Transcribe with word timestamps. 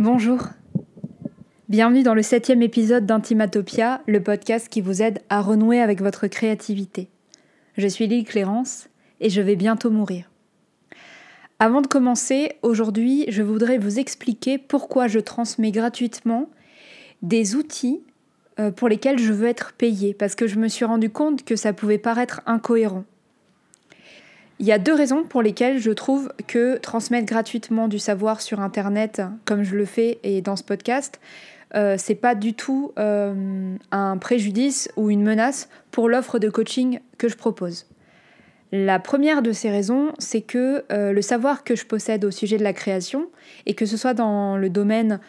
Bonjour. 0.00 0.44
Bienvenue 1.68 2.04
dans 2.04 2.14
le 2.14 2.22
septième 2.22 2.62
épisode 2.62 3.04
d'Intimatopia, 3.04 4.00
le 4.06 4.22
podcast 4.22 4.68
qui 4.68 4.80
vous 4.80 5.02
aide 5.02 5.18
à 5.28 5.40
renouer 5.40 5.80
avec 5.80 6.00
votre 6.00 6.28
créativité. 6.28 7.08
Je 7.76 7.88
suis 7.88 8.06
Lille 8.06 8.24
Clérance 8.24 8.88
et 9.18 9.28
je 9.28 9.40
vais 9.40 9.56
bientôt 9.56 9.90
mourir. 9.90 10.30
Avant 11.58 11.80
de 11.80 11.88
commencer, 11.88 12.52
aujourd'hui, 12.62 13.24
je 13.26 13.42
voudrais 13.42 13.78
vous 13.78 13.98
expliquer 13.98 14.56
pourquoi 14.56 15.08
je 15.08 15.18
transmets 15.18 15.72
gratuitement 15.72 16.48
des 17.22 17.56
outils 17.56 18.00
euh, 18.60 18.70
pour 18.70 18.88
lesquels 18.88 19.18
je 19.18 19.32
veux 19.32 19.48
être 19.48 19.72
payée, 19.72 20.14
parce 20.14 20.36
que 20.36 20.46
je 20.46 20.60
me 20.60 20.68
suis 20.68 20.84
rendu 20.84 21.10
compte 21.10 21.44
que 21.44 21.56
ça 21.56 21.72
pouvait 21.72 21.98
paraître 21.98 22.40
incohérent. 22.46 23.02
Il 24.60 24.66
y 24.66 24.72
a 24.72 24.78
deux 24.78 24.94
raisons 24.94 25.22
pour 25.22 25.40
lesquelles 25.40 25.78
je 25.78 25.92
trouve 25.92 26.32
que 26.48 26.78
transmettre 26.78 27.26
gratuitement 27.26 27.86
du 27.86 28.00
savoir 28.00 28.40
sur 28.40 28.60
Internet, 28.60 29.22
comme 29.44 29.62
je 29.62 29.76
le 29.76 29.84
fais 29.84 30.18
et 30.24 30.42
dans 30.42 30.56
ce 30.56 30.64
podcast, 30.64 31.20
euh, 31.76 31.94
c'est 31.96 32.16
pas 32.16 32.34
du 32.34 32.54
tout 32.54 32.92
euh, 32.98 33.76
un 33.92 34.16
préjudice 34.16 34.90
ou 34.96 35.10
une 35.10 35.22
menace 35.22 35.68
pour 35.92 36.08
l'offre 36.08 36.40
de 36.40 36.48
coaching 36.48 36.98
que 37.18 37.28
je 37.28 37.36
propose. 37.36 37.86
La 38.72 38.98
première 38.98 39.42
de 39.42 39.52
ces 39.52 39.70
raisons, 39.70 40.12
c'est 40.18 40.42
que 40.42 40.84
euh, 40.90 41.12
le 41.12 41.22
savoir 41.22 41.62
que 41.62 41.76
je 41.76 41.86
possède 41.86 42.24
au 42.24 42.32
sujet 42.32 42.58
de 42.58 42.64
la 42.64 42.72
création, 42.72 43.28
et 43.64 43.74
que 43.74 43.86
ce 43.86 43.96
soit 43.96 44.14
dans 44.14 44.56
le 44.56 44.70
domaine 44.70 45.20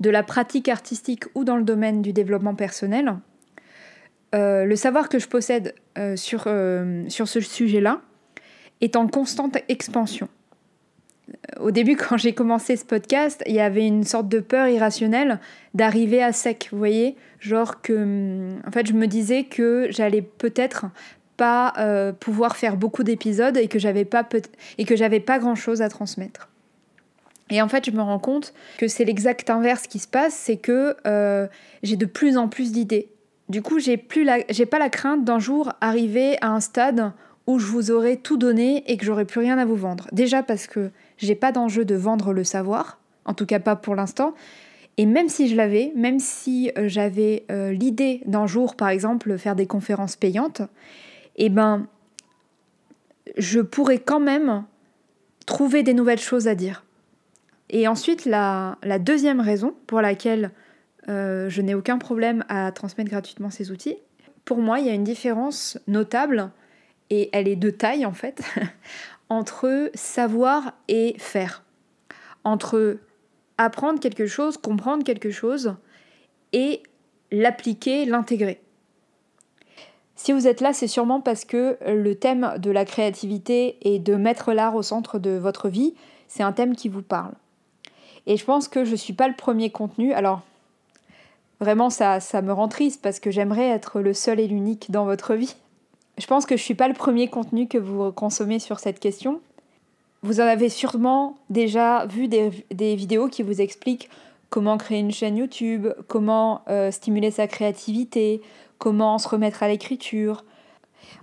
de 0.00 0.10
la 0.10 0.24
pratique 0.24 0.68
artistique 0.68 1.24
ou 1.36 1.44
dans 1.44 1.56
le 1.56 1.62
domaine 1.62 2.02
du 2.02 2.12
développement 2.12 2.54
personnel, 2.54 3.14
le 4.34 4.74
savoir 4.76 5.08
que 5.08 5.18
je 5.18 5.28
possède 5.28 5.74
sur 6.16 6.42
ce 6.44 7.40
sujet-là, 7.40 8.02
est 8.80 8.96
en 8.96 9.06
constante 9.06 9.58
expansion. 9.68 10.28
Au 11.60 11.70
début, 11.70 11.96
quand 11.96 12.16
j'ai 12.16 12.34
commencé 12.34 12.76
ce 12.76 12.84
podcast, 12.84 13.42
il 13.46 13.54
y 13.54 13.60
avait 13.60 13.86
une 13.86 14.04
sorte 14.04 14.28
de 14.28 14.38
peur 14.40 14.68
irrationnelle 14.68 15.40
d'arriver 15.74 16.22
à 16.22 16.32
sec, 16.32 16.68
vous 16.70 16.78
voyez 16.78 17.16
Genre 17.40 17.82
que, 17.82 18.48
en 18.66 18.70
fait, 18.70 18.86
je 18.86 18.92
me 18.92 19.06
disais 19.06 19.44
que 19.44 19.88
j'allais 19.90 20.22
peut-être 20.22 20.86
pas 21.36 21.74
euh, 21.78 22.12
pouvoir 22.12 22.56
faire 22.56 22.76
beaucoup 22.76 23.02
d'épisodes 23.02 23.56
et 23.56 23.68
que 23.68 23.78
j'avais 23.78 24.04
pas 24.04 24.24
pas 24.24 25.38
grand 25.38 25.54
chose 25.54 25.82
à 25.82 25.88
transmettre. 25.88 26.48
Et 27.50 27.62
en 27.62 27.68
fait, 27.68 27.84
je 27.86 27.90
me 27.90 28.02
rends 28.02 28.18
compte 28.18 28.54
que 28.78 28.88
c'est 28.88 29.04
l'exact 29.04 29.50
inverse 29.50 29.86
qui 29.86 29.98
se 29.98 30.08
passe, 30.08 30.34
c'est 30.34 30.56
que 30.56 30.96
euh, 31.06 31.46
j'ai 31.82 31.96
de 31.96 32.06
plus 32.06 32.36
en 32.36 32.48
plus 32.48 32.72
d'idées. 32.72 33.08
Du 33.48 33.62
coup, 33.62 33.78
j'ai 33.78 33.96
plus 33.96 34.28
j'ai 34.50 34.66
pas 34.66 34.80
la 34.80 34.88
crainte 34.88 35.24
d'un 35.24 35.38
jour 35.38 35.72
arriver 35.80 36.36
à 36.40 36.48
un 36.48 36.60
stade 36.60 37.12
où 37.46 37.58
je 37.58 37.66
vous 37.66 37.90
aurais 37.90 38.16
tout 38.16 38.36
donné 38.36 38.82
et 38.90 38.96
que 38.96 39.04
j'aurais 39.04 39.24
plus 39.24 39.40
rien 39.40 39.58
à 39.58 39.64
vous 39.64 39.76
vendre. 39.76 40.08
Déjà 40.12 40.42
parce 40.42 40.66
que 40.66 40.90
j'ai 41.18 41.34
pas 41.34 41.52
d'enjeu 41.52 41.84
de 41.84 41.94
vendre 41.94 42.32
le 42.32 42.44
savoir, 42.44 42.98
en 43.24 43.34
tout 43.34 43.46
cas 43.46 43.60
pas 43.60 43.76
pour 43.76 43.94
l'instant. 43.94 44.34
Et 44.98 45.06
même 45.06 45.28
si 45.28 45.48
je 45.48 45.56
l'avais, 45.56 45.92
même 45.94 46.18
si 46.18 46.70
euh, 46.76 46.88
j'avais 46.88 47.44
euh, 47.50 47.72
l'idée 47.72 48.22
d'un 48.26 48.46
jour, 48.46 48.76
par 48.76 48.88
exemple, 48.88 49.36
faire 49.36 49.54
des 49.54 49.66
conférences 49.66 50.16
payantes, 50.16 50.62
eh 51.36 51.50
ben, 51.50 51.86
je 53.36 53.60
pourrais 53.60 53.98
quand 53.98 54.20
même 54.20 54.64
trouver 55.44 55.82
des 55.82 55.94
nouvelles 55.94 56.18
choses 56.18 56.48
à 56.48 56.54
dire. 56.54 56.84
Et 57.68 57.88
ensuite, 57.88 58.24
la, 58.24 58.78
deuxième 59.00 59.40
raison 59.40 59.74
pour 59.86 60.00
laquelle 60.00 60.50
euh, 61.08 61.48
je 61.50 61.62
n'ai 61.62 61.74
aucun 61.74 61.98
problème 61.98 62.44
à 62.48 62.72
transmettre 62.72 63.10
gratuitement 63.10 63.50
ces 63.50 63.70
outils, 63.70 63.96
pour 64.44 64.58
moi, 64.58 64.78
il 64.78 64.86
y 64.86 64.90
a 64.90 64.94
une 64.94 65.04
différence 65.04 65.78
notable 65.88 66.50
et 67.10 67.30
elle 67.32 67.48
est 67.48 67.56
de 67.56 67.70
taille 67.70 68.06
en 68.06 68.12
fait, 68.12 68.42
entre 69.28 69.90
savoir 69.94 70.72
et 70.88 71.14
faire. 71.18 71.62
Entre 72.44 72.98
apprendre 73.58 74.00
quelque 74.00 74.26
chose, 74.26 74.56
comprendre 74.56 75.04
quelque 75.04 75.30
chose 75.30 75.74
et 76.52 76.82
l'appliquer, 77.30 78.04
l'intégrer. 78.04 78.60
Si 80.14 80.32
vous 80.32 80.46
êtes 80.46 80.60
là, 80.60 80.72
c'est 80.72 80.86
sûrement 80.86 81.20
parce 81.20 81.44
que 81.44 81.76
le 81.86 82.14
thème 82.14 82.54
de 82.58 82.70
la 82.70 82.84
créativité 82.84 83.76
et 83.82 83.98
de 83.98 84.14
mettre 84.14 84.52
l'art 84.52 84.74
au 84.74 84.82
centre 84.82 85.18
de 85.18 85.30
votre 85.30 85.68
vie, 85.68 85.94
c'est 86.28 86.42
un 86.42 86.52
thème 86.52 86.74
qui 86.74 86.88
vous 86.88 87.02
parle. 87.02 87.32
Et 88.26 88.36
je 88.36 88.44
pense 88.44 88.68
que 88.68 88.84
je 88.84 88.92
ne 88.92 88.96
suis 88.96 89.12
pas 89.12 89.28
le 89.28 89.36
premier 89.36 89.70
contenu. 89.70 90.12
Alors, 90.12 90.42
vraiment, 91.60 91.90
ça, 91.90 92.20
ça 92.20 92.42
me 92.42 92.52
rend 92.52 92.68
triste 92.68 93.02
parce 93.02 93.20
que 93.20 93.30
j'aimerais 93.30 93.68
être 93.68 94.00
le 94.00 94.14
seul 94.14 94.40
et 94.40 94.48
l'unique 94.48 94.90
dans 94.90 95.04
votre 95.04 95.34
vie. 95.34 95.54
Je 96.18 96.26
pense 96.26 96.46
que 96.46 96.56
je 96.56 96.62
ne 96.62 96.64
suis 96.64 96.74
pas 96.74 96.88
le 96.88 96.94
premier 96.94 97.28
contenu 97.28 97.68
que 97.68 97.78
vous 97.78 98.10
consommez 98.12 98.58
sur 98.58 98.78
cette 98.78 99.00
question. 99.00 99.40
Vous 100.22 100.40
en 100.40 100.44
avez 100.44 100.68
sûrement 100.68 101.36
déjà 101.50 102.06
vu 102.06 102.26
des, 102.26 102.50
vidéos 102.96 103.28
qui 103.28 103.42
vous 103.42 103.60
expliquent 103.60 104.08
comment 104.48 104.78
créer 104.78 104.98
une 104.98 105.12
chaîne 105.12 105.36
YouTube, 105.36 105.88
comment 106.08 106.62
euh, 106.68 106.90
stimuler 106.90 107.30
sa 107.30 107.46
créativité, 107.46 108.40
comment 108.78 109.18
se 109.18 109.28
remettre 109.28 109.62
à 109.62 109.68
l'écriture. 109.68 110.44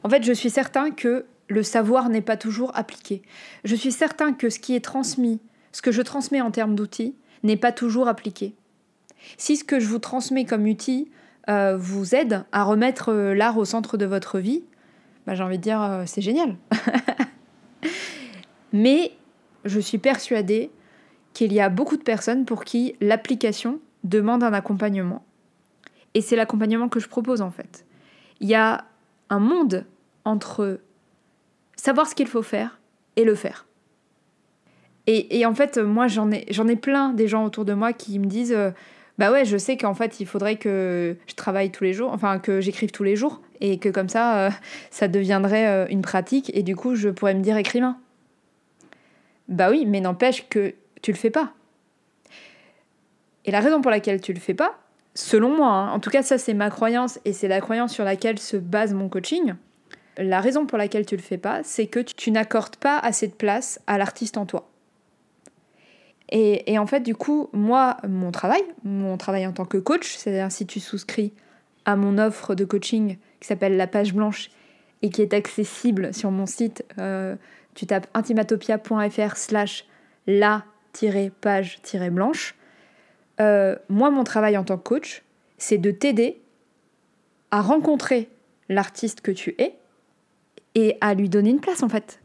En 0.04 0.10
fait, 0.10 0.24
je 0.24 0.34
suis 0.34 0.50
certain 0.50 0.92
que 0.92 1.26
le 1.48 1.64
savoir 1.64 2.10
n'est 2.10 2.22
pas 2.22 2.38
toujours 2.38 2.72
appliqué. 2.76 3.22
Je 3.64 3.76
suis 3.76 3.92
certain 3.92 4.34
que 4.34 4.50
ce 4.50 4.60
qui 4.60 4.76
est 4.76 4.84
transmis, 4.84 5.40
ce 5.72 5.82
que 5.82 5.92
je 5.92 6.02
transmets 6.02 6.42
en 6.42 6.52
termes 6.52 6.76
d'outils, 6.76 7.16
n'est 7.44 7.58
pas 7.58 7.72
toujours 7.72 8.08
appliqué. 8.08 8.54
Si 9.38 9.58
ce 9.58 9.64
que 9.64 9.80
je 9.80 9.88
vous 9.88 10.00
transmets 10.00 10.46
comme 10.46 10.68
outil 10.68 11.10
euh, 11.50 11.76
vous 11.78 12.16
aide 12.16 12.46
à 12.52 12.64
remettre 12.64 13.10
euh, 13.12 13.34
l'art 13.34 13.58
au 13.58 13.66
centre 13.66 13.98
de 13.98 14.06
votre 14.06 14.40
vie, 14.40 14.64
bah, 15.26 15.36
j'ai 15.36 15.44
envie 15.44 15.58
de 15.58 15.64
dire, 15.64 15.82
euh, 15.82 16.04
c'est 16.06 16.22
génial. 16.22 16.58
Mais 18.74 19.12
je 19.66 19.80
suis 19.80 19.98
persuadée 19.98 20.72
qu'il 21.34 21.54
y 21.54 21.60
a 21.60 21.70
beaucoup 21.70 21.98
de 21.98 22.04
personnes 22.04 22.46
pour 22.46 22.64
qui 22.64 22.96
l'application 23.02 23.80
demande 24.04 24.44
un 24.44 24.54
accompagnement. 24.54 25.24
Et 26.14 26.22
c'est 26.22 26.36
l'accompagnement 26.36 26.90
que 26.90 27.00
je 27.00 27.08
propose 27.08 27.42
en 27.42 27.52
fait. 27.52 27.86
Il 28.40 28.50
y 28.50 28.56
a 28.56 28.86
un 29.30 29.40
monde 29.40 29.86
entre 30.26 30.80
savoir 31.76 32.08
ce 32.08 32.16
qu'il 32.16 32.28
faut 32.28 32.44
faire 32.44 32.80
et 33.16 33.24
le 33.24 33.36
faire. 33.36 33.66
Et, 35.06 35.46
en 35.46 35.54
fait, 35.54 35.78
moi, 35.78 36.08
j'en 36.08 36.32
ai, 36.32 36.46
j'en 36.50 36.66
ai 36.70 36.78
plein 36.78 37.10
des 37.10 37.28
gens 37.28 37.44
autour 37.44 37.66
de 37.66 37.74
moi 37.74 37.92
qui 37.92 38.20
me 38.20 38.26
disent 38.26 38.54
euh, 38.54 38.72
Bah 39.18 39.34
ouais, 39.34 39.44
je 39.44 39.58
sais 39.58 39.76
qu'en 39.76 39.94
fait, 39.94 40.22
il 40.22 40.26
faudrait 40.26 40.56
que 40.56 41.18
je 41.28 41.36
travaille 41.36 41.72
tous 41.72 41.84
les 41.84 41.92
jours, 41.92 42.14
enfin, 42.14 42.40
que 42.40 42.62
j'écrive 42.62 42.92
tous 42.92 43.04
les 43.04 43.18
jours 43.18 43.42
et 43.64 43.78
que 43.80 43.90
comme 43.90 44.10
ça, 44.10 44.38
euh, 44.38 44.50
ça 44.92 45.08
deviendrait 45.08 45.68
euh, 45.68 45.88
une 45.90 46.02
pratique 46.02 46.52
et 46.54 46.62
du 46.62 46.76
coup, 46.76 46.96
je 46.96 47.10
pourrais 47.10 47.34
me 47.34 47.42
dire 47.42 47.58
écrivain. 47.58 47.98
Bah 49.48 49.70
oui, 49.72 49.86
mais 49.88 50.02
n'empêche 50.02 50.48
que 50.50 50.76
tu 51.02 51.12
le 51.12 51.18
fais 51.18 51.30
pas. 51.30 51.54
Et 53.46 53.52
la 53.52 53.62
raison 53.62 53.82
pour 53.82 53.90
laquelle 53.90 54.22
tu 54.22 54.34
le 54.34 54.40
fais 54.40 54.54
pas, 54.54 54.78
selon 55.16 55.56
moi, 55.56 55.70
hein, 55.70 55.92
en 55.92 56.00
tout 56.00 56.10
cas 56.10 56.24
ça 56.24 56.38
c'est 56.38 56.54
ma 56.54 56.70
croyance 56.70 57.20
et 57.26 57.34
c'est 57.34 57.48
la 57.48 57.62
croyance 57.62 57.94
sur 57.94 58.04
laquelle 58.04 58.40
se 58.40 58.58
base 58.58 58.94
mon 58.94 59.10
coaching, 59.10 59.54
la 60.18 60.42
raison 60.42 60.66
pour 60.66 60.78
laquelle 60.78 61.06
tu 61.06 61.16
le 61.16 61.22
fais 61.22 61.38
pas, 61.38 61.62
c'est 61.64 61.88
que 61.88 62.00
tu, 62.00 62.32
n'accordes 62.32 62.76
pas 62.76 63.00
assez 63.00 63.28
de 63.28 63.34
place 63.34 63.80
à 63.88 63.98
l'artiste 63.98 64.38
en 64.38 64.46
toi. 64.46 64.70
Et, 66.30 66.72
et, 66.72 66.80
en 66.80 66.88
fait, 66.88 67.02
du 67.02 67.16
coup, 67.16 67.50
moi, 67.52 67.98
mon 68.08 68.32
travail, 68.32 68.64
mon 68.84 69.18
travail 69.18 69.46
en 69.46 69.52
tant 69.52 69.66
que 69.66 69.78
coach, 69.78 70.16
c'est-à-dire 70.16 70.52
si 70.52 70.66
tu 70.66 70.80
souscris 70.80 71.34
à 71.86 71.96
mon 71.96 72.18
offre 72.18 72.56
de 72.56 72.66
coaching 72.66 73.18
qui 73.44 73.48
s'appelle 73.48 73.78
La 73.78 73.88
Page 73.88 74.14
Blanche 74.14 74.52
et 75.02 75.10
qui 75.10 75.22
est 75.22 75.34
accessible 75.34 76.14
sur 76.14 76.32
mon 76.32 76.46
site. 76.46 76.86
Euh, 76.98 77.36
tu 77.76 77.86
tapes 77.86 78.08
intimatopia.fr 78.14 79.36
slash 79.36 79.86
la-page-blanche. 80.28 82.56
Euh, 83.42 83.76
moi, 83.90 84.12
mon 84.12 84.24
travail 84.24 84.58
en 84.58 84.64
tant 84.64 84.78
que 84.78 84.84
coach, 84.84 85.24
c'est 85.58 85.78
de 85.78 85.92
t'aider 85.92 86.42
à 87.52 87.62
rencontrer 87.62 88.30
l'artiste 88.70 89.20
que 89.20 89.32
tu 89.32 89.56
es 89.58 89.76
et 90.76 90.98
à 91.02 91.14
lui 91.14 91.28
donner 91.28 91.50
une 91.50 91.60
place 91.60 91.84
en 91.84 91.90
fait. 91.90 92.22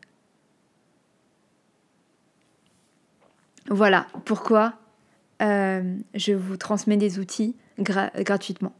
Voilà 3.69 4.07
pourquoi 4.25 4.75
euh, 5.43 5.83
je 6.15 6.33
vous 6.33 6.57
transmets 6.57 6.97
des 6.97 7.19
outils 7.19 7.57
gratuitement. 7.78 8.72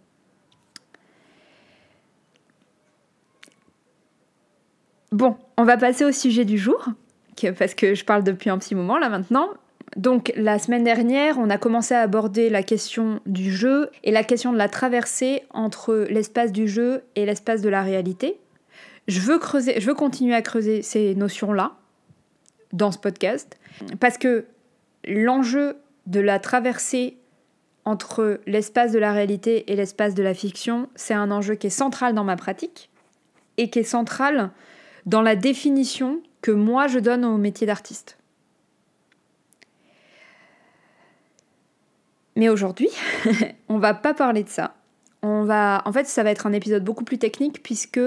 Bon, 5.13 5.37
on 5.57 5.65
va 5.65 5.77
passer 5.77 6.05
au 6.05 6.13
sujet 6.13 6.45
du 6.45 6.59
jour, 6.59 6.89
parce 7.59 7.75
que 7.75 7.95
je 7.95 8.05
parle 8.05 8.25
depuis 8.25 8.51
un 8.51 8.59
petit 8.59 8.75
moment 8.75 8.99
là 8.99 9.09
maintenant. 9.09 9.49
Donc 9.97 10.33
la 10.37 10.59
semaine 10.59 10.85
dernière, 10.85 11.39
on 11.39 11.49
a 11.49 11.57
commencé 11.57 11.95
à 11.95 12.01
aborder 12.01 12.51
la 12.51 12.63
question 12.63 13.21
du 13.25 13.51
jeu 13.51 13.91
et 14.05 14.11
la 14.11 14.23
question 14.23 14.53
de 14.53 14.59
la 14.59 14.69
traversée 14.69 15.45
entre 15.51 16.07
l'espace 16.11 16.53
du 16.53 16.69
jeu 16.69 17.03
et 17.17 17.25
l'espace 17.25 17.63
de 17.63 17.71
la 17.71 17.83
réalité. 17.83 18.39
Je 19.07 19.21
veux 19.21 19.39
creuser, 19.39 19.81
je 19.81 19.87
veux 19.87 19.95
continuer 19.95 20.35
à 20.35 20.43
creuser 20.43 20.83
ces 20.83 21.15
notions-là 21.15 21.73
dans 22.75 22.93
ce 22.93 22.99
podcast 22.99 23.59
parce 23.99 24.19
que 24.19 24.45
l'enjeu 25.07 25.77
de 26.07 26.21
la 26.21 26.39
traversée 26.39 27.17
entre 27.87 28.41
l'espace 28.47 28.93
de 28.93 28.99
la 28.99 29.13
réalité 29.13 29.73
et 29.73 29.77
l'espace 29.77 30.15
de 30.15 30.23
la 30.23 30.35
fiction, 30.35 30.91
c'est 30.95 31.15
un 31.15 31.31
enjeu 31.31 31.55
qui 31.55 31.69
est 31.69 31.71
central 31.71 32.15
dans 32.15 32.25
ma 32.25 32.37
pratique 32.37 32.91
et 33.57 33.71
qui 33.71 33.79
est 33.79 33.85
central 33.85 34.51
dans 35.09 35.23
la 35.23 35.37
définition 35.37 36.21
que 36.43 36.51
moi 36.51 36.87
je 36.87 36.99
donne 36.99 37.25
au 37.25 37.39
métier 37.39 37.67
d'artiste. 37.67 38.19
Mais 42.37 42.51
aujourd'hui, 42.51 42.91
on 43.69 43.79
va 43.79 43.95
pas 43.95 44.13
parler 44.13 44.45
de 44.45 44.51
ça. 44.51 44.75
On 45.23 45.45
va, 45.45 45.83
en 45.87 45.93
fait, 45.93 46.07
ça 46.07 46.23
va 46.23 46.31
être 46.31 46.47
un 46.47 46.53
épisode 46.53 46.85
beaucoup 46.85 47.05
plus 47.05 47.19
technique 47.19 47.63
puisque 47.63 47.99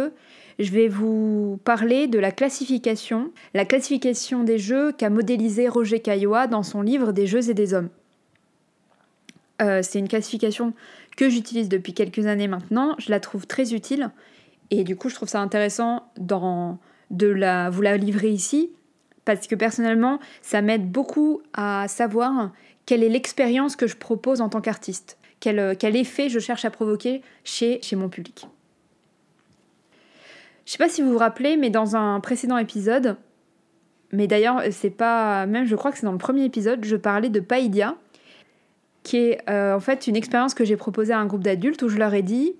je 0.59 0.71
vais 0.71 0.87
vous 0.87 1.59
parler 1.65 2.07
de 2.07 2.19
la 2.19 2.31
classification, 2.31 3.31
la 3.55 3.65
classification 3.65 4.43
des 4.43 4.59
jeux 4.59 4.91
qu'a 4.91 5.09
modélisé 5.09 5.67
Roger 5.67 5.99
Caillois 5.99 6.45
dans 6.45 6.63
son 6.63 6.83
livre 6.83 7.11
Des 7.11 7.25
jeux 7.25 7.49
et 7.49 7.55
des 7.55 7.73
hommes. 7.73 7.89
Euh, 9.61 9.81
c'est 9.81 9.97
une 9.97 10.07
classification 10.07 10.73
que 11.17 11.29
j'utilise 11.29 11.67
depuis 11.67 11.93
quelques 11.93 12.27
années 12.27 12.47
maintenant. 12.47 12.95
Je 12.99 13.09
la 13.09 13.19
trouve 13.19 13.47
très 13.47 13.73
utile 13.73 14.11
et 14.69 14.83
du 14.83 14.95
coup, 14.95 15.09
je 15.09 15.15
trouve 15.15 15.27
ça 15.27 15.41
intéressant 15.41 16.03
dans, 16.17 16.79
de 17.11 17.27
la, 17.27 17.69
vous 17.69 17.81
la 17.81 17.97
livrer 17.97 18.29
ici? 18.29 18.71
Parce 19.25 19.47
que 19.47 19.55
personnellement, 19.55 20.19
ça 20.41 20.61
m'aide 20.61 20.91
beaucoup 20.91 21.41
à 21.53 21.87
savoir 21.87 22.51
quelle 22.85 23.03
est 23.03 23.09
l'expérience 23.09 23.75
que 23.75 23.87
je 23.87 23.95
propose 23.95 24.41
en 24.41 24.49
tant 24.49 24.61
qu'artiste, 24.61 25.17
quel, 25.39 25.77
quel, 25.77 25.95
effet 25.95 26.29
je 26.29 26.39
cherche 26.39 26.65
à 26.65 26.71
provoquer 26.71 27.21
chez, 27.43 27.79
chez 27.83 27.95
mon 27.95 28.09
public. 28.09 28.47
Je 30.65 30.71
sais 30.71 30.77
pas 30.77 30.89
si 30.89 31.01
vous 31.01 31.11
vous 31.11 31.17
rappelez, 31.17 31.57
mais 31.57 31.69
dans 31.69 31.95
un 31.95 32.19
précédent 32.19 32.57
épisode, 32.57 33.17
mais 34.11 34.27
d'ailleurs, 34.27 34.61
c'est 34.71 34.89
pas. 34.89 35.45
Même, 35.45 35.65
je 35.65 35.75
crois 35.75 35.91
que 35.91 35.97
c'est 35.97 36.05
dans 36.05 36.11
le 36.11 36.17
premier 36.17 36.43
épisode, 36.43 36.83
je 36.83 36.95
parlais 36.95 37.29
de 37.29 37.39
Paidia, 37.39 37.95
qui 39.03 39.17
est 39.17 39.49
euh, 39.49 39.75
en 39.75 39.79
fait 39.79 40.07
une 40.07 40.15
expérience 40.15 40.53
que 40.53 40.65
j'ai 40.65 40.77
proposée 40.77 41.13
à 41.13 41.19
un 41.19 41.25
groupe 41.25 41.43
d'adultes 41.43 41.81
où 41.83 41.89
je 41.89 41.97
leur 41.97 42.13
ai 42.13 42.21
dit 42.21 42.55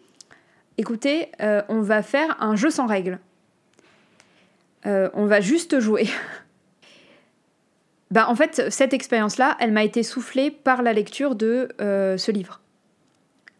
écoutez, 0.77 1.29
euh, 1.41 1.61
on 1.69 1.81
va 1.81 2.01
faire 2.01 2.41
un 2.41 2.55
jeu 2.55 2.69
sans 2.69 2.87
règles. 2.87 3.19
Euh, 4.85 5.09
on 5.13 5.25
va 5.25 5.41
juste 5.41 5.79
jouer. 5.79 6.07
bah, 8.11 8.27
en 8.29 8.35
fait, 8.35 8.69
cette 8.69 8.93
expérience-là, 8.93 9.57
elle 9.59 9.71
m'a 9.71 9.83
été 9.83 10.03
soufflée 10.03 10.51
par 10.51 10.81
la 10.81 10.93
lecture 10.93 11.35
de 11.35 11.69
ce 11.79 12.31
livre. 12.31 12.61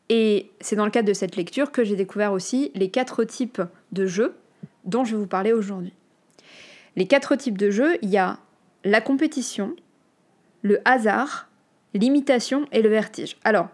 Et 0.10 0.52
c'est 0.60 0.76
dans 0.76 0.84
le 0.84 0.92
cadre 0.92 1.08
de 1.08 1.14
cette 1.14 1.38
lecture 1.38 1.72
que 1.72 1.86
j'ai 1.86 1.96
découvert 1.96 2.34
aussi 2.34 2.70
les 2.76 2.90
quatre 2.90 3.24
types 3.24 3.62
de 3.94 4.06
jeux 4.06 4.36
dont 4.84 5.06
je 5.06 5.12
vais 5.12 5.22
vous 5.22 5.28
parler 5.28 5.54
aujourd'hui. 5.54 5.94
Les 6.98 7.08
quatre 7.08 7.38
types 7.38 7.58
de 7.58 7.70
jeux, 7.70 7.98
il 8.02 8.10
y 8.10 8.18
a 8.18 8.38
la 8.84 9.00
compétition, 9.00 9.74
le 10.64 10.80
hasard, 10.84 11.48
l'imitation 11.94 12.66
et 12.74 12.82
le 12.82 12.90
vertige. 12.90 13.38
Alors, 13.46 13.70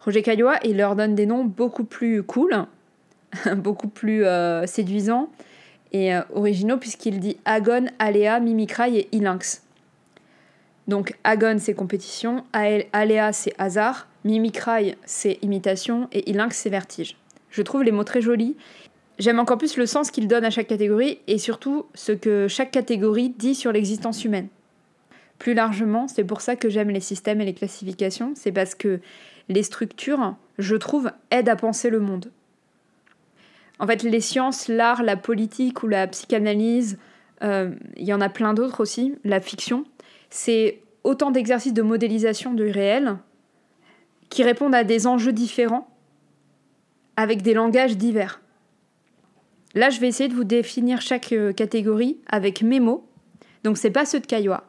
Roger 0.00 0.22
Caillois, 0.22 0.58
il 0.64 0.76
leur 0.76 0.94
donne 0.94 1.14
des 1.14 1.26
noms 1.26 1.44
beaucoup 1.44 1.84
plus 1.84 2.22
cool, 2.22 2.66
beaucoup 3.56 3.88
plus 3.88 4.24
euh, 4.24 4.66
séduisants 4.66 5.30
et 5.92 6.14
euh, 6.14 6.22
originaux, 6.34 6.76
puisqu'il 6.76 7.20
dit 7.20 7.36
Agon, 7.44 7.86
Aléa, 7.98 8.40
Mimicraï 8.40 8.98
et 8.98 9.08
Ilinx. 9.12 9.62
Donc 10.88 11.14
Agon 11.22 11.56
c'est 11.58 11.74
compétition, 11.74 12.44
Aléa 12.52 13.32
c'est 13.32 13.54
hasard, 13.58 14.08
Mimicraï 14.24 14.96
c'est 15.04 15.38
imitation 15.42 16.08
et 16.12 16.28
Ilinx 16.28 16.56
c'est 16.56 16.70
vertige. 16.70 17.16
Je 17.50 17.62
trouve 17.62 17.82
les 17.82 17.92
mots 17.92 18.04
très 18.04 18.20
jolis. 18.20 18.56
J'aime 19.18 19.38
encore 19.38 19.58
plus 19.58 19.76
le 19.76 19.86
sens 19.86 20.10
qu'il 20.10 20.28
donne 20.28 20.44
à 20.44 20.50
chaque 20.50 20.68
catégorie 20.68 21.18
et 21.26 21.38
surtout 21.38 21.86
ce 21.94 22.12
que 22.12 22.48
chaque 22.48 22.70
catégorie 22.70 23.28
dit 23.30 23.54
sur 23.54 23.70
l'existence 23.70 24.24
humaine. 24.24 24.48
Plus 25.38 25.54
largement, 25.54 26.08
c'est 26.08 26.24
pour 26.24 26.40
ça 26.40 26.56
que 26.56 26.68
j'aime 26.68 26.90
les 26.90 27.00
systèmes 27.00 27.40
et 27.40 27.44
les 27.44 27.54
classifications, 27.54 28.32
c'est 28.34 28.52
parce 28.52 28.74
que 28.74 29.00
les 29.48 29.62
structures, 29.62 30.34
je 30.58 30.76
trouve, 30.76 31.10
aident 31.30 31.48
à 31.48 31.56
penser 31.56 31.90
le 31.90 32.00
monde. 32.00 32.30
En 33.80 33.86
fait, 33.86 34.02
les 34.02 34.20
sciences, 34.20 34.68
l'art, 34.68 35.02
la 35.02 35.16
politique 35.16 35.82
ou 35.82 35.88
la 35.88 36.06
psychanalyse, 36.06 36.98
euh, 37.42 37.74
il 37.96 38.04
y 38.04 38.12
en 38.12 38.20
a 38.20 38.28
plein 38.28 38.52
d'autres 38.52 38.80
aussi, 38.80 39.14
la 39.24 39.40
fiction, 39.40 39.84
c'est 40.28 40.82
autant 41.02 41.30
d'exercices 41.30 41.72
de 41.72 41.80
modélisation 41.80 42.52
du 42.52 42.64
réel 42.64 43.16
qui 44.28 44.42
répondent 44.42 44.74
à 44.74 44.84
des 44.84 45.06
enjeux 45.06 45.32
différents 45.32 45.88
avec 47.16 47.40
des 47.40 47.54
langages 47.54 47.96
divers. 47.96 48.42
Là, 49.74 49.88
je 49.88 49.98
vais 49.98 50.08
essayer 50.08 50.28
de 50.28 50.34
vous 50.34 50.44
définir 50.44 51.00
chaque 51.00 51.32
euh, 51.32 51.52
catégorie 51.54 52.18
avec 52.28 52.60
mes 52.60 52.80
mots. 52.80 53.08
Donc, 53.64 53.78
c'est 53.78 53.90
pas 53.90 54.04
ceux 54.04 54.20
de 54.20 54.26
Caillois. 54.26 54.64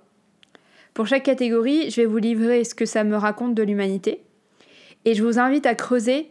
Pour 0.93 1.07
chaque 1.07 1.23
catégorie, 1.23 1.89
je 1.89 1.97
vais 1.97 2.05
vous 2.05 2.17
livrer 2.17 2.63
ce 2.63 2.75
que 2.75 2.85
ça 2.85 3.03
me 3.03 3.17
raconte 3.17 3.55
de 3.55 3.63
l'humanité. 3.63 4.21
Et 5.03 5.15
je 5.15 5.23
vous 5.23 5.37
invite 5.37 5.65
à 5.65 5.75
creuser 5.75 6.29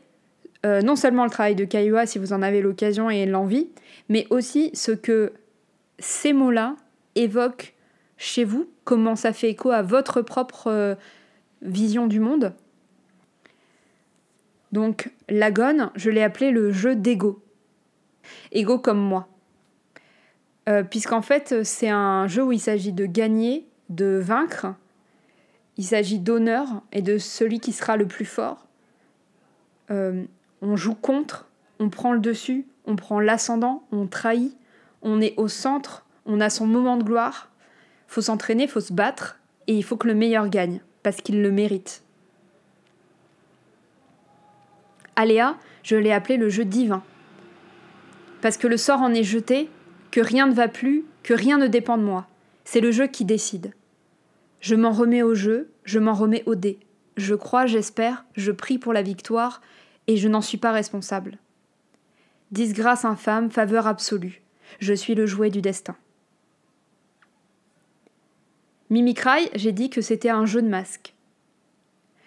euh, 0.67 0.83
non 0.83 0.95
seulement 0.95 1.25
le 1.25 1.31
travail 1.31 1.55
de 1.55 1.65
Caillois 1.65 2.07
si 2.07 2.19
vous 2.19 2.33
en 2.33 2.43
avez 2.43 2.61
l'occasion 2.61 3.09
et 3.09 3.25
l'envie, 3.25 3.71
mais 4.09 4.27
aussi 4.31 4.71
ce 4.75 4.93
que 4.93 5.33
ces 5.99 6.33
mots-là 6.33 6.77
évoquent 7.15 7.75
chez 8.19 8.45
vous, 8.45 8.69
comment 8.85 9.17
ça 9.17 9.33
fait 9.33 9.49
écho 9.51 9.71
à 9.71 9.83
votre 9.83 10.21
propre 10.21 10.67
euh, 10.67 10.95
vision 11.63 12.07
du 12.07 12.21
monde. 12.21 12.53
Donc 14.73 15.11
l'agone, 15.29 15.91
je 15.97 16.11
l'ai 16.11 16.23
appelé 16.23 16.51
le 16.51 16.73
jeu 16.73 16.95
d'ego. 16.95 17.43
Ego 18.53 18.79
comme 18.79 19.01
moi. 19.01 19.29
Euh, 20.69 20.83
puisqu'en 20.83 21.23
fait, 21.23 21.65
c'est 21.65 21.89
un 21.89 22.27
jeu 22.29 22.45
où 22.45 22.53
il 22.53 22.61
s'agit 22.61 22.93
de 22.93 23.07
gagner 23.07 23.67
de 23.89 24.21
vaincre. 24.23 24.67
Il 25.79 25.85
s'agit 25.85 26.19
d'honneur 26.19 26.83
et 26.93 27.01
de 27.01 27.17
celui 27.17 27.59
qui 27.59 27.73
sera 27.73 27.97
le 27.97 28.07
plus 28.07 28.27
fort. 28.27 28.67
On 30.63 30.77
joue 30.77 30.95
contre, 30.95 31.49
on 31.79 31.89
prend 31.89 32.13
le 32.13 32.21
dessus, 32.21 32.67
on 32.87 32.97
prend 32.97 33.21
l'ascendant, 33.21 33.83
on 33.93 34.07
trahit, 34.07 34.57
on 35.03 35.21
est 35.21 35.35
au 35.37 35.49
centre, 35.49 36.05
on 36.27 36.41
a 36.41 36.51
son 36.51 36.67
moment 36.67 36.97
de 36.97 37.05
gloire. 37.05 37.49
Faut 38.07 38.21
s'entraîner, 38.21 38.67
faut 38.67 38.81
se 38.81 38.93
battre 38.93 39.39
et 39.67 39.75
il 39.75 39.83
faut 39.83 39.97
que 39.97 40.09
le 40.09 40.15
meilleur 40.15 40.49
gagne 40.49 40.81
parce 41.03 41.17
qu'il 41.17 41.43
le 41.43 41.51
mérite. 41.51 42.03
Aléa, 45.17 45.57
je 45.83 45.97
l'ai 45.97 46.13
appelé 46.13 46.37
le 46.37 46.49
jeu 46.49 46.65
divin. 46.65 47.03
Parce 48.41 48.57
que 48.57 48.67
le 48.67 48.77
sort 48.77 49.01
en 49.01 49.13
est 49.13 49.23
jeté, 49.23 49.69
que 50.11 50.21
rien 50.21 50.47
ne 50.47 50.55
va 50.55 50.69
plus, 50.69 51.05
que 51.23 51.35
rien 51.35 51.59
ne 51.59 51.67
dépend 51.67 51.99
de 51.99 52.03
moi. 52.03 52.27
C'est 52.65 52.81
le 52.81 52.91
jeu 52.91 53.07
qui 53.07 53.25
décide. 53.25 53.73
Je 54.61 54.75
m'en 54.75 54.93
remets 54.93 55.23
au 55.23 55.35
jeu, 55.35 55.71
je 55.85 55.99
m'en 55.99 56.15
remets 56.15 56.43
au 56.47 56.55
dé. 56.55 56.79
Je 57.17 57.35
crois, 57.35 57.67
j'espère, 57.67 58.25
je 58.35 58.53
prie 58.53 58.79
pour 58.79 58.93
la 58.93 59.03
victoire, 59.03 59.61
et 60.11 60.17
je 60.17 60.29
n'en 60.29 60.41
suis 60.41 60.59
pas 60.59 60.73
responsable. 60.73 61.39
Disgrâce 62.51 63.05
infâme, 63.05 63.51
faveur 63.51 63.87
absolue. 63.87 64.43
Je 64.81 64.93
suis 64.93 65.15
le 65.15 65.25
jouet 65.25 65.51
du 65.51 65.63
destin. 65.63 65.95
Mimicry, 68.89 69.49
j'ai 69.55 69.71
dit 69.71 69.89
que 69.89 70.01
c'était 70.01 70.31
un 70.31 70.47
jeu 70.47 70.63
de 70.63 70.69
masque. 70.69 71.15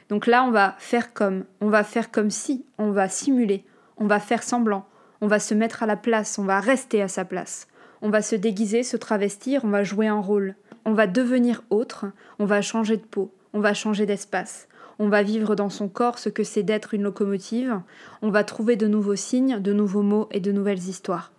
Donc 0.07 0.27
là, 0.27 0.45
on 0.45 0.51
va 0.51 0.75
faire 0.80 1.13
comme, 1.13 1.44
on 1.59 1.68
va 1.68 1.83
faire 1.83 2.09
comme 2.09 2.30
si, 2.30 2.66
on 2.78 2.92
va 2.92 3.09
simuler, 3.09 3.66
on 3.97 4.07
va 4.07 4.21
faire 4.21 4.44
semblant, 4.44 4.87
on 5.19 5.28
va 5.28 5.40
se 5.40 5.54
mettre 5.54 5.83
à 5.83 5.85
la 5.85 5.97
place, 5.97 6.40
on 6.40 6.45
va 6.45 6.61
rester 6.61 7.02
à 7.02 7.09
sa 7.09 7.25
place. 7.25 7.68
On 8.02 8.09
va 8.09 8.21
se 8.21 8.37
déguiser, 8.37 8.83
se 8.83 8.95
travestir, 8.95 9.66
on 9.66 9.69
va 9.69 9.83
jouer 9.83 10.07
un 10.07 10.19
rôle 10.19 10.56
on 10.85 10.94
va 10.94 11.07
devenir 11.07 11.63
autre, 11.69 12.06
on 12.40 12.45
va 12.45 12.61
changer 12.61 12.97
de 12.97 13.04
peau, 13.04 13.33
on 13.54 13.59
va 13.59 13.73
changer 13.73 14.06
d'espace, 14.06 14.68
on 15.00 15.09
va 15.09 15.23
vivre 15.23 15.56
dans 15.56 15.69
son 15.69 15.88
corps 15.88 16.19
ce 16.19 16.30
que 16.30 16.44
c'est 16.44 16.64
d'être 16.64 16.94
une 16.94 17.04
locomotive, 17.04 17.81
on 18.21 18.30
va 18.30 18.44
trouver 18.44 18.76
de 18.76 18.88
nouveaux 18.88 19.16
signes, 19.16 19.59
de 19.59 19.73
nouveaux 19.73 20.02
mots 20.02 20.28
et 20.31 20.40
de 20.40 20.52
nouvelles 20.52 20.80
histoires. 20.80 21.31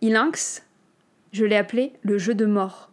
Ilinx, 0.00 0.64
je 1.32 1.44
l'ai 1.44 1.56
appelé 1.56 1.92
le 2.02 2.18
jeu 2.18 2.34
de 2.34 2.46
mort. 2.46 2.90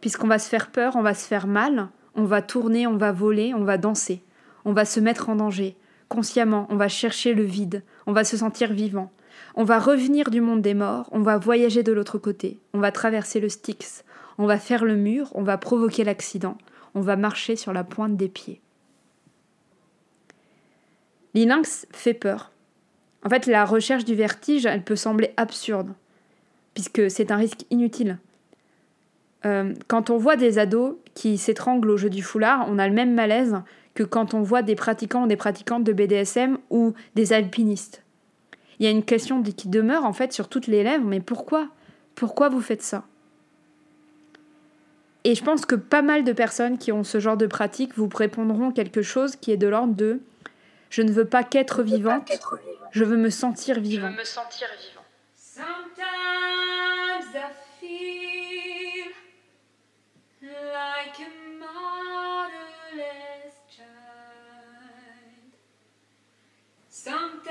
Puisqu'on 0.00 0.26
va 0.26 0.38
se 0.38 0.48
faire 0.48 0.70
peur, 0.70 0.96
on 0.96 1.02
va 1.02 1.14
se 1.14 1.26
faire 1.26 1.46
mal, 1.46 1.88
on 2.14 2.24
va 2.24 2.42
tourner, 2.42 2.86
on 2.86 2.96
va 2.96 3.12
voler, 3.12 3.54
on 3.54 3.64
va 3.64 3.78
danser, 3.78 4.22
on 4.64 4.72
va 4.72 4.84
se 4.84 5.00
mettre 5.00 5.28
en 5.28 5.36
danger. 5.36 5.76
Consciemment, 6.08 6.66
on 6.70 6.76
va 6.76 6.88
chercher 6.88 7.34
le 7.34 7.42
vide, 7.42 7.82
on 8.06 8.12
va 8.12 8.24
se 8.24 8.36
sentir 8.36 8.72
vivant, 8.72 9.10
on 9.56 9.64
va 9.64 9.78
revenir 9.78 10.30
du 10.30 10.40
monde 10.40 10.62
des 10.62 10.74
morts, 10.74 11.08
on 11.10 11.20
va 11.20 11.38
voyager 11.38 11.82
de 11.82 11.92
l'autre 11.92 12.18
côté, 12.18 12.60
on 12.72 12.78
va 12.78 12.92
traverser 12.92 13.40
le 13.40 13.48
Styx, 13.48 14.04
on 14.38 14.46
va 14.46 14.58
faire 14.58 14.84
le 14.84 14.96
mur, 14.96 15.30
on 15.34 15.42
va 15.42 15.58
provoquer 15.58 16.04
l'accident, 16.04 16.56
on 16.94 17.00
va 17.00 17.16
marcher 17.16 17.56
sur 17.56 17.72
la 17.72 17.84
pointe 17.84 18.16
des 18.16 18.28
pieds. 18.28 18.60
L'inynx 21.34 21.86
fait 21.92 22.14
peur. 22.14 22.52
En 23.24 23.28
fait, 23.28 23.46
la 23.46 23.64
recherche 23.64 24.04
du 24.04 24.14
vertige, 24.14 24.66
elle 24.66 24.84
peut 24.84 24.96
sembler 24.96 25.32
absurde, 25.36 25.92
puisque 26.74 27.10
c'est 27.10 27.30
un 27.30 27.36
risque 27.36 27.64
inutile. 27.70 28.18
Euh, 29.44 29.74
quand 29.88 30.10
on 30.10 30.16
voit 30.16 30.36
des 30.36 30.58
ados 30.58 30.96
qui 31.14 31.36
s'étranglent 31.38 31.90
au 31.90 31.96
jeu 31.96 32.10
du 32.10 32.22
foulard, 32.22 32.66
on 32.68 32.78
a 32.78 32.88
le 32.88 32.94
même 32.94 33.14
malaise 33.14 33.60
que 33.94 34.02
quand 34.02 34.34
on 34.34 34.42
voit 34.42 34.62
des 34.62 34.74
pratiquants 34.74 35.24
ou 35.24 35.26
des 35.26 35.36
pratiquantes 35.36 35.84
de 35.84 35.92
BDSM 35.92 36.58
ou 36.70 36.94
des 37.14 37.32
alpinistes 37.32 38.02
il 38.78 38.84
y 38.84 38.88
a 38.88 38.90
une 38.90 39.04
question 39.04 39.42
qui 39.42 39.68
demeure 39.68 40.04
en 40.04 40.12
fait 40.12 40.32
sur 40.32 40.48
toutes 40.48 40.66
les 40.66 40.82
lèvres, 40.82 41.04
mais 41.04 41.20
pourquoi? 41.20 41.68
Pourquoi 42.14 42.48
vous 42.48 42.60
faites 42.60 42.82
ça? 42.82 43.04
Et 45.26 45.34
je 45.34 45.42
pense 45.42 45.66
que 45.66 45.74
pas 45.74 46.02
mal 46.02 46.22
de 46.22 46.32
personnes 46.32 46.78
qui 46.78 46.92
ont 46.92 47.02
ce 47.02 47.18
genre 47.18 47.36
de 47.36 47.48
pratique 47.48 47.96
vous 47.96 48.08
répondront 48.14 48.70
quelque 48.70 49.02
chose 49.02 49.34
qui 49.34 49.50
est 49.50 49.56
de 49.56 49.66
l'ordre 49.66 49.92
de 49.92 50.20
je 50.88 51.02
ne 51.02 51.10
veux 51.10 51.24
pas 51.24 51.42
qu'être 51.42 51.82
vivante, 51.82 52.30
je 52.92 53.02
veux 53.02 53.16
me 53.16 53.28
sentir 53.28 53.80
vivant. 53.80 54.12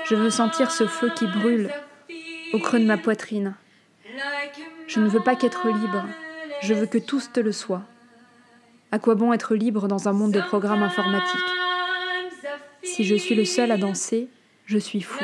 Je 0.06 0.14
veux 0.14 0.30
sentir 0.30 0.70
ce 0.70 0.86
feu 0.86 1.10
qui 1.14 1.26
brûle 1.26 1.70
au 2.54 2.58
creux 2.58 2.78
de 2.78 2.86
ma 2.86 2.96
poitrine. 2.96 3.54
Je 4.86 4.98
ne 4.98 5.08
veux 5.08 5.22
pas 5.22 5.36
qu'être 5.36 5.68
libre 5.68 6.06
je 6.62 6.74
veux 6.74 6.86
que 6.86 6.98
tous 6.98 7.32
te 7.32 7.40
le 7.40 7.52
soient. 7.52 7.82
À 8.92 8.98
quoi 8.98 9.14
bon 9.14 9.32
être 9.32 9.54
libre 9.54 9.88
dans 9.88 10.08
un 10.08 10.12
monde 10.12 10.32
de 10.32 10.40
programmes 10.40 10.82
informatiques? 10.82 11.40
Si 12.82 13.04
je 13.04 13.14
suis 13.16 13.34
le 13.34 13.44
seul 13.44 13.70
à 13.70 13.76
danser, 13.76 14.28
je 14.64 14.78
suis 14.78 15.00
fou. 15.00 15.22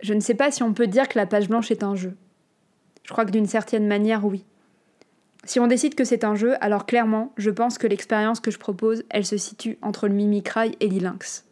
Je 0.00 0.14
ne 0.14 0.20
sais 0.20 0.34
pas 0.34 0.50
si 0.50 0.62
on 0.62 0.74
peut 0.74 0.88
dire 0.88 1.08
que 1.08 1.18
la 1.18 1.26
page 1.26 1.48
blanche 1.48 1.70
est 1.70 1.84
un 1.84 1.94
jeu. 1.94 2.16
Je 3.04 3.12
crois 3.12 3.24
que 3.24 3.30
d'une 3.30 3.46
certaine 3.46 3.86
manière, 3.86 4.24
oui. 4.24 4.44
Si 5.44 5.58
on 5.58 5.66
décide 5.66 5.94
que 5.96 6.04
c'est 6.04 6.24
un 6.24 6.36
jeu, 6.36 6.54
alors 6.60 6.86
clairement, 6.86 7.32
je 7.36 7.50
pense 7.50 7.76
que 7.76 7.86
l'expérience 7.86 8.40
que 8.40 8.50
je 8.50 8.58
propose, 8.58 9.04
elle 9.10 9.26
se 9.26 9.36
situe 9.36 9.78
entre 9.82 10.06
le 10.06 10.14
Mimicry 10.14 10.76
et 10.80 10.86
l'Ilinx. 10.86 11.44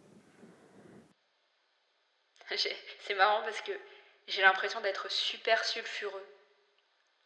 C'est 3.06 3.16
marrant 3.16 3.42
parce 3.42 3.60
que 3.62 3.72
j'ai 4.28 4.42
l'impression 4.42 4.80
d'être 4.80 5.10
super 5.10 5.64
sulfureux. 5.64 6.24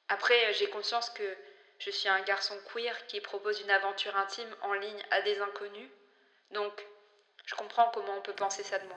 Après, 0.09 0.35
j'ai 0.59 0.69
conscience 0.71 1.11
que 1.11 1.23
je 1.79 1.91
suis 1.91 2.09
un 2.09 2.23
garçon 2.23 2.55
queer 2.73 2.95
qui 3.07 3.21
propose 3.21 3.61
une 3.61 3.71
aventure 3.71 4.17
intime 4.17 4.49
en 4.63 4.73
ligne 4.73 5.03
à 5.11 5.21
des 5.23 5.39
inconnus. 5.41 5.91
Donc, 6.55 6.73
je 7.45 7.55
comprends 7.55 7.91
comment 7.93 8.17
on 8.19 8.23
peut 8.23 8.33
penser 8.33 8.63
ça 8.63 8.79
de 8.79 8.87
moi. 8.87 8.97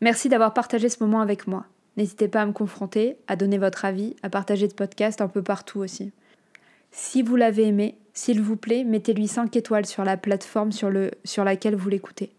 Merci 0.00 0.30
d'avoir 0.30 0.54
partagé 0.54 0.88
ce 0.88 1.02
moment 1.02 1.20
avec 1.20 1.46
moi. 1.46 1.66
N'hésitez 1.96 2.28
pas 2.28 2.42
à 2.42 2.46
me 2.46 2.52
confronter, 2.52 3.18
à 3.26 3.36
donner 3.36 3.58
votre 3.58 3.84
avis, 3.84 4.16
à 4.22 4.30
partager 4.30 4.68
ce 4.68 4.74
podcast 4.74 5.20
un 5.20 5.28
peu 5.28 5.42
partout 5.42 5.80
aussi. 5.80 6.12
Si 6.90 7.22
vous 7.22 7.36
l'avez 7.36 7.66
aimé, 7.68 7.96
s'il 8.12 8.40
vous 8.40 8.56
plaît, 8.56 8.84
mettez-lui 8.84 9.28
5 9.28 9.54
étoiles 9.56 9.86
sur 9.86 10.04
la 10.04 10.16
plateforme 10.16 10.72
sur, 10.72 10.90
sur 11.24 11.44
laquelle 11.44 11.76
vous 11.76 11.88
l'écoutez. 11.88 12.32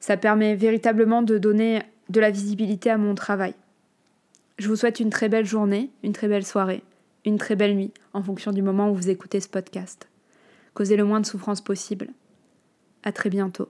Ça 0.00 0.16
permet 0.16 0.56
véritablement 0.56 1.22
de 1.22 1.38
donner 1.38 1.82
de 2.08 2.20
la 2.20 2.30
visibilité 2.30 2.90
à 2.90 2.98
mon 2.98 3.14
travail. 3.14 3.54
Je 4.58 4.68
vous 4.68 4.76
souhaite 4.76 5.00
une 5.00 5.10
très 5.10 5.28
belle 5.28 5.46
journée, 5.46 5.90
une 6.02 6.12
très 6.12 6.28
belle 6.28 6.44
soirée, 6.44 6.82
une 7.24 7.38
très 7.38 7.56
belle 7.56 7.76
nuit, 7.76 7.92
en 8.12 8.22
fonction 8.22 8.50
du 8.50 8.62
moment 8.62 8.90
où 8.90 8.94
vous 8.94 9.10
écoutez 9.10 9.40
ce 9.40 9.48
podcast. 9.48 10.08
Causez 10.74 10.96
le 10.96 11.04
moins 11.04 11.20
de 11.20 11.26
souffrance 11.26 11.60
possible. 11.60 12.08
À 13.02 13.12
très 13.12 13.30
bientôt. 13.30 13.68